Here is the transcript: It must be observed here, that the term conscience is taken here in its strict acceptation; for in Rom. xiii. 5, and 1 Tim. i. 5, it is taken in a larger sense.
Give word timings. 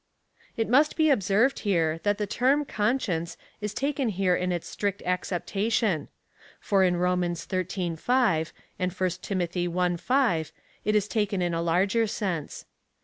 It 0.57 0.67
must 0.67 0.95
be 0.97 1.11
observed 1.11 1.59
here, 1.59 1.99
that 2.01 2.17
the 2.17 2.25
term 2.25 2.65
conscience 2.65 3.37
is 3.61 3.71
taken 3.71 4.09
here 4.09 4.35
in 4.35 4.51
its 4.51 4.65
strict 4.67 5.03
acceptation; 5.03 6.07
for 6.59 6.83
in 6.83 6.97
Rom. 6.97 7.21
xiii. 7.35 7.95
5, 7.97 8.53
and 8.79 8.91
1 8.91 9.09
Tim. 9.21 9.41
i. 9.77 9.95
5, 9.97 10.51
it 10.85 10.95
is 10.95 11.07
taken 11.07 11.43
in 11.43 11.53
a 11.53 11.61
larger 11.61 12.07
sense. 12.07 12.65